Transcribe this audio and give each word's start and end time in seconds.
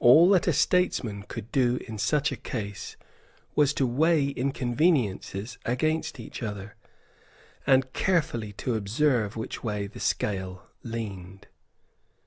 All 0.00 0.28
that 0.32 0.46
a 0.46 0.52
statesman 0.52 1.22
could 1.22 1.50
do 1.50 1.78
in 1.88 1.96
such 1.96 2.30
a 2.30 2.36
case 2.36 2.94
was 3.54 3.72
to 3.72 3.86
weigh 3.86 4.28
inconveniences 4.28 5.56
against 5.64 6.20
each 6.20 6.42
other, 6.42 6.74
and 7.66 7.90
carefully 7.94 8.52
to 8.52 8.74
observe 8.74 9.34
which 9.34 9.64
way 9.64 9.86
the 9.86 9.98
scale 9.98 10.66
leaned. 10.82 11.46